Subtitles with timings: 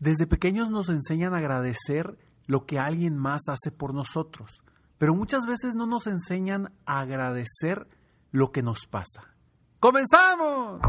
[0.00, 4.62] Desde pequeños nos enseñan a agradecer lo que alguien más hace por nosotros,
[4.98, 7.86] pero muchas veces no nos enseñan a agradecer
[8.30, 9.34] lo que nos pasa.
[9.80, 10.80] ¡Comenzamos!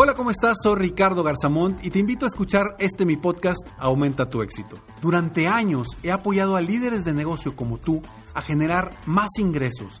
[0.00, 0.58] Hola, ¿cómo estás?
[0.62, 4.78] Soy Ricardo Garzamont y te invito a escuchar este mi podcast Aumenta tu éxito.
[5.00, 8.00] Durante años he apoyado a líderes de negocio como tú
[8.32, 10.00] a generar más ingresos,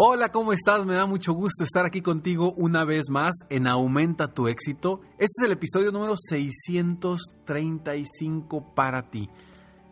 [0.00, 0.86] Hola, ¿cómo estás?
[0.86, 5.00] Me da mucho gusto estar aquí contigo una vez más en Aumenta tu éxito.
[5.18, 9.28] Este es el episodio número 635 para ti.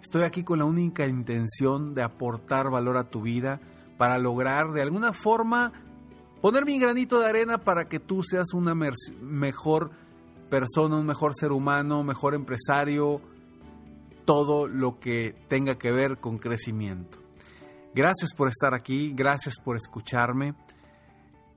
[0.00, 3.61] Estoy aquí con la única intención de aportar valor a tu vida
[3.98, 5.72] para lograr de alguna forma
[6.41, 9.91] poner mi granito de arena para que tú seas una mejor
[10.48, 13.20] persona, un mejor ser humano, mejor empresario,
[14.25, 17.25] todo lo que tenga que ver con crecimiento.
[17.97, 20.55] Gracias por estar aquí, gracias por escucharme.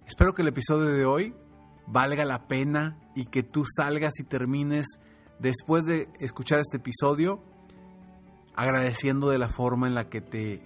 [0.08, 1.36] Espero que el episodio de hoy
[1.86, 4.88] valga la pena y que tú salgas y termines
[5.38, 7.44] después de escuchar este episodio
[8.56, 10.64] agradeciendo de la forma en la que te,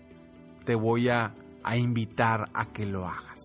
[0.64, 3.40] te voy a, a invitar a que lo hagas.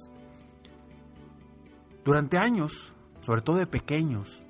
[2.05, 4.43] Durante años, sobre todo de pequeños,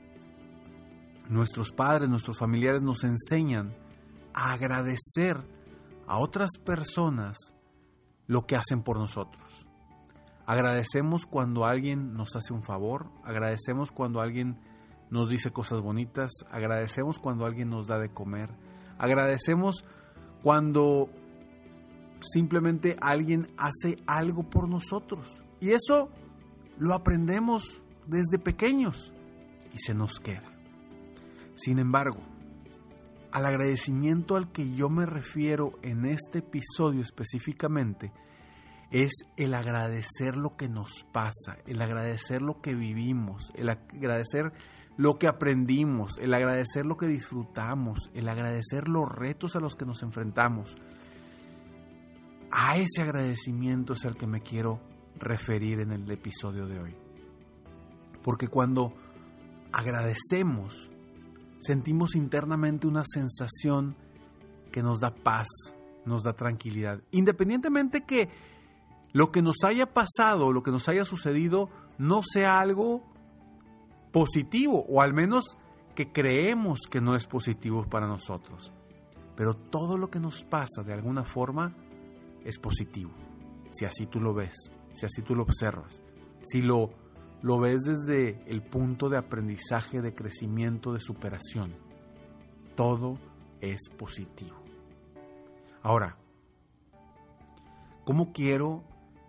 [1.29, 3.73] nuestros padres, nuestros familiares nos enseñan
[4.35, 5.37] a agradecer
[6.09, 7.37] a otras personas
[8.29, 9.67] lo que hacen por nosotros.
[10.47, 14.61] Agradecemos cuando alguien nos hace un favor, agradecemos cuando alguien
[15.11, 18.51] nos dice cosas bonitas, agradecemos cuando alguien nos da de comer,
[18.99, 19.85] agradecemos
[20.43, 21.11] cuando
[22.21, 25.43] simplemente alguien hace algo por nosotros.
[25.61, 26.09] Y eso
[26.79, 29.13] lo aprendemos desde pequeños
[29.73, 30.51] y se nos queda.
[31.55, 32.21] Sin embargo,
[33.33, 38.13] al agradecimiento al que yo me refiero en este episodio específicamente
[38.91, 44.53] es el agradecer lo que nos pasa, el agradecer lo que vivimos, el agradecer
[44.97, 49.85] lo que aprendimos, el agradecer lo que disfrutamos, el agradecer los retos a los que
[49.85, 50.75] nos enfrentamos.
[52.51, 54.81] A ese agradecimiento es al que me quiero
[55.19, 56.97] referir en el episodio de hoy.
[58.23, 58.95] Porque cuando
[59.71, 60.91] agradecemos,
[61.61, 63.97] sentimos internamente una sensación
[64.73, 65.47] que nos da paz,
[66.05, 67.03] nos da tranquilidad.
[67.11, 68.29] Independientemente que
[69.13, 73.03] lo que nos haya pasado, lo que nos haya sucedido, no sea algo
[74.13, 75.57] positivo, o al menos
[75.95, 78.73] que creemos que no es positivo para nosotros.
[79.37, 81.75] Pero todo lo que nos pasa de alguna forma
[82.45, 83.13] es positivo,
[83.71, 84.55] si así tú lo ves
[84.99, 86.03] si así tú lo observas,
[86.43, 86.91] si lo,
[87.43, 91.75] lo ves desde el punto de aprendizaje, de crecimiento, de superación,
[92.75, 93.19] todo
[93.61, 94.57] es positivo.
[95.83, 96.17] Ahora,
[98.05, 98.85] ¿cómo quiero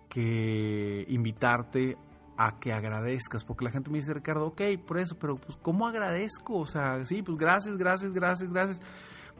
[0.10, 1.98] que invitarte
[2.38, 3.46] a que agradezcas?
[3.46, 6.60] Porque la gente me dice, Ricardo, ok, por eso, pero pues ¿cómo agradezco?
[6.60, 8.82] O sea, sí, pues gracias, gracias, gracias, gracias.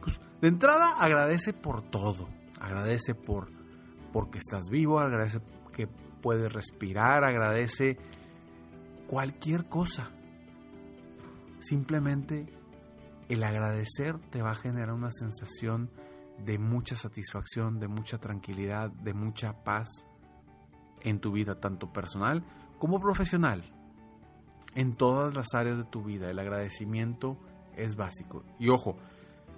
[0.00, 2.28] Pues de entrada agradece por todo.
[2.60, 3.48] Agradece por
[4.12, 5.40] porque estás vivo, agradece
[5.72, 7.96] que puede respirar, agradece
[9.10, 10.08] cualquier cosa.
[11.58, 12.46] Simplemente
[13.28, 15.90] el agradecer te va a generar una sensación
[16.44, 20.06] de mucha satisfacción, de mucha tranquilidad, de mucha paz
[21.00, 22.44] en tu vida, tanto personal
[22.78, 23.64] como profesional.
[24.76, 27.36] En todas las áreas de tu vida, el agradecimiento
[27.74, 28.44] es básico.
[28.60, 28.96] Y ojo,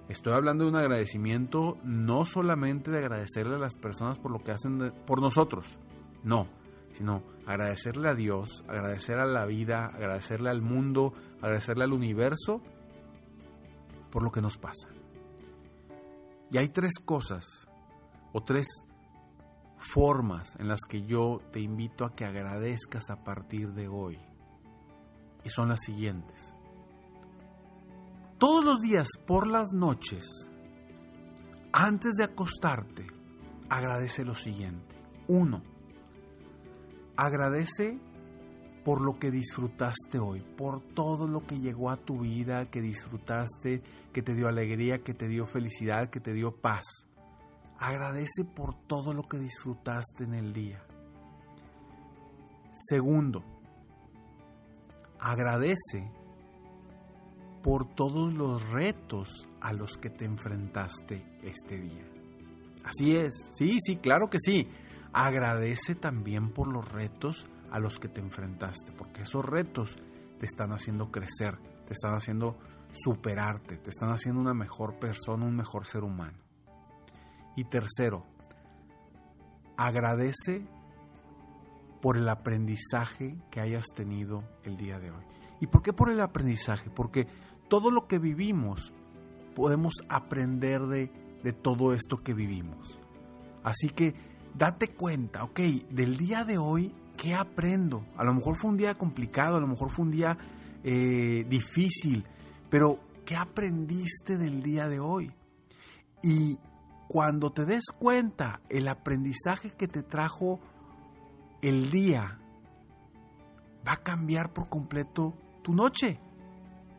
[0.08, 4.52] estoy hablando de un agradecimiento no solamente de agradecerle a las personas por lo que
[4.52, 5.78] hacen por nosotros,
[6.24, 6.48] no,
[6.92, 12.62] sino agradecerle a Dios, agradecer a la vida, agradecerle al mundo, agradecerle al universo
[14.10, 14.88] por lo que nos pasa.
[16.50, 17.44] Y hay tres cosas
[18.32, 18.66] o tres
[19.78, 24.18] formas en las que yo te invito a que agradezcas a partir de hoy.
[25.44, 26.54] Y son las siguientes.
[28.38, 30.50] Todos los días por las noches,
[31.72, 33.06] antes de acostarte,
[33.68, 34.96] agradece lo siguiente.
[35.28, 35.62] Uno,
[37.22, 38.00] Agradece
[38.84, 43.80] por lo que disfrutaste hoy, por todo lo que llegó a tu vida, que disfrutaste,
[44.12, 46.82] que te dio alegría, que te dio felicidad, que te dio paz.
[47.78, 50.84] Agradece por todo lo que disfrutaste en el día.
[52.72, 53.44] Segundo,
[55.20, 56.10] agradece
[57.62, 62.04] por todos los retos a los que te enfrentaste este día.
[62.82, 64.66] Así es, sí, sí, claro que sí.
[65.12, 69.98] Agradece también por los retos a los que te enfrentaste, porque esos retos
[70.38, 72.58] te están haciendo crecer, te están haciendo
[72.92, 76.38] superarte, te están haciendo una mejor persona, un mejor ser humano.
[77.56, 78.26] Y tercero,
[79.76, 80.66] agradece
[82.00, 85.24] por el aprendizaje que hayas tenido el día de hoy.
[85.60, 86.90] ¿Y por qué por el aprendizaje?
[86.90, 87.26] Porque
[87.68, 88.92] todo lo que vivimos
[89.54, 91.12] podemos aprender de,
[91.42, 92.98] de todo esto que vivimos.
[93.62, 94.14] Así que
[94.54, 95.60] date cuenta, ok,
[95.90, 98.04] del día de hoy, ¿qué aprendo?
[98.16, 100.36] A lo mejor fue un día complicado, a lo mejor fue un día
[100.84, 102.24] eh, difícil,
[102.68, 105.32] pero ¿qué aprendiste del día de hoy?
[106.22, 106.58] Y
[107.08, 110.60] cuando te des cuenta el aprendizaje que te trajo
[111.60, 112.38] el día,
[113.86, 116.18] va a cambiar por completo tu noche.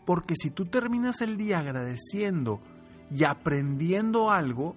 [0.05, 2.61] Porque si tú terminas el día agradeciendo
[3.09, 4.75] y aprendiendo algo,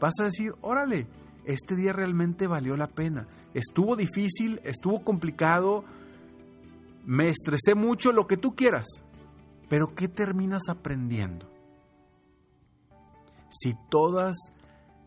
[0.00, 1.06] vas a decir, órale,
[1.46, 3.28] este día realmente valió la pena.
[3.54, 5.84] Estuvo difícil, estuvo complicado,
[7.04, 8.86] me estresé mucho, lo que tú quieras.
[9.68, 11.50] Pero ¿qué terminas aprendiendo?
[13.48, 14.36] Si todas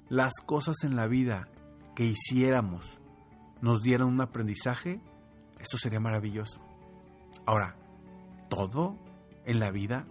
[0.07, 1.47] las cosas en la vida
[1.94, 3.00] que hiciéramos
[3.62, 5.01] nos dieran un aprendizaje,
[5.59, 6.62] esto sería maravilloso.
[7.45, 7.75] Ahora,
[8.50, 8.97] todo
[9.45, 10.06] en la vida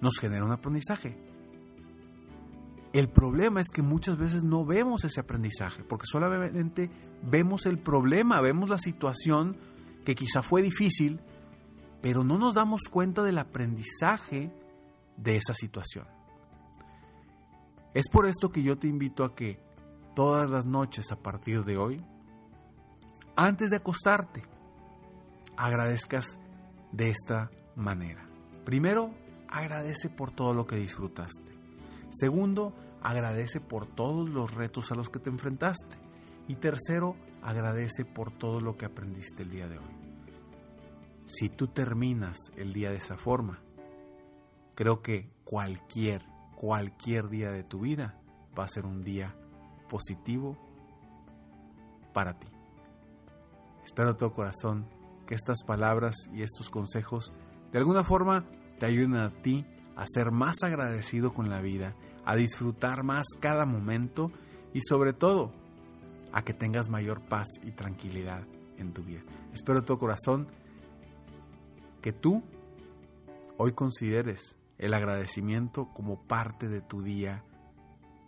[0.00, 1.29] nos genera un aprendizaje.
[2.92, 6.90] El problema es que muchas veces no vemos ese aprendizaje, porque solamente
[7.22, 9.56] vemos el problema, vemos la situación
[10.04, 11.20] que quizá fue difícil,
[12.02, 14.52] pero no nos damos cuenta del aprendizaje
[15.16, 16.06] de esa situación.
[17.94, 19.60] Es por esto que yo te invito a que
[20.16, 22.04] todas las noches a partir de hoy,
[23.36, 24.42] antes de acostarte,
[25.56, 26.40] agradezcas
[26.90, 28.28] de esta manera.
[28.64, 29.14] Primero,
[29.48, 31.59] agradece por todo lo que disfrutaste.
[32.10, 35.96] Segundo, agradece por todos los retos a los que te enfrentaste.
[36.48, 40.00] Y tercero, agradece por todo lo que aprendiste el día de hoy.
[41.26, 43.60] Si tú terminas el día de esa forma,
[44.74, 46.22] creo que cualquier,
[46.56, 48.18] cualquier día de tu vida
[48.58, 49.36] va a ser un día
[49.88, 50.58] positivo
[52.12, 52.48] para ti.
[53.84, 54.86] Espero de todo corazón
[55.26, 57.32] que estas palabras y estos consejos
[57.72, 58.44] de alguna forma
[58.78, 59.64] te ayuden a ti
[60.00, 61.94] a ser más agradecido con la vida,
[62.24, 64.32] a disfrutar más cada momento
[64.72, 65.52] y sobre todo
[66.32, 68.44] a que tengas mayor paz y tranquilidad
[68.78, 69.20] en tu vida.
[69.52, 70.46] Espero de todo corazón
[72.00, 72.42] que tú
[73.58, 77.44] hoy consideres el agradecimiento como parte de tu día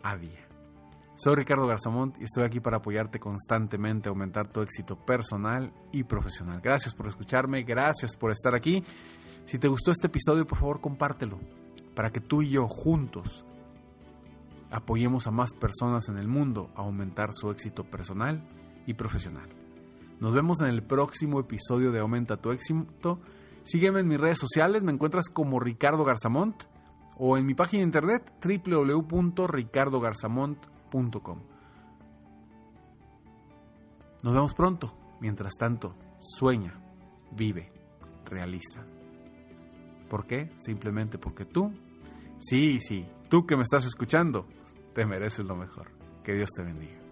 [0.03, 0.47] a día.
[1.15, 6.61] Soy Ricardo Garzamont y estoy aquí para apoyarte constantemente aumentar tu éxito personal y profesional.
[6.61, 8.83] Gracias por escucharme, gracias por estar aquí.
[9.45, 11.62] Si te gustó este episodio, por favor compártelo
[11.95, 13.45] para que tú y yo juntos
[14.71, 18.43] apoyemos a más personas en el mundo a aumentar su éxito personal
[18.85, 19.47] y profesional.
[20.19, 23.19] Nos vemos en el próximo episodio de Aumenta tu éxito.
[23.63, 26.63] Sígueme en mis redes sociales, me encuentras como Ricardo Garzamont
[27.17, 31.39] o en mi página de internet www.ricardogarzamont.com.
[34.23, 34.97] Nos vemos pronto.
[35.19, 36.79] Mientras tanto, sueña,
[37.31, 37.71] vive,
[38.25, 38.85] realiza.
[40.09, 40.51] ¿Por qué?
[40.57, 41.71] Simplemente porque tú,
[42.47, 44.45] sí, sí, tú que me estás escuchando,
[44.93, 45.91] te mereces lo mejor.
[46.23, 47.02] Que Dios te bendiga.